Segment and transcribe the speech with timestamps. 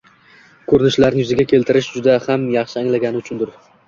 [0.69, 2.15] ko‘rinishlarini yuzaga keltirishini, juda
[2.55, 3.53] yaxshi anglagani uchundir.